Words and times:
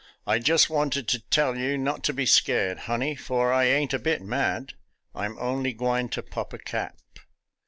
"I 0.35 0.39
just 0.39 0.67
wanted 0.67 1.07
to 1.09 1.19
tell 1.19 1.55
you 1.55 1.77
not 1.77 2.03
to 2.05 2.11
be 2.11 2.25
scared, 2.25 2.79
honey, 2.89 3.13
for 3.13 3.53
I 3.53 3.65
ain't 3.65 3.93
a 3.93 3.99
bit 3.99 4.19
mad; 4.23 4.73
I'm 5.13 5.37
only 5.37 5.73
gwine 5.73 6.09
ter 6.09 6.23
pop 6.23 6.53
a 6.53 6.57
cap." 6.57 6.97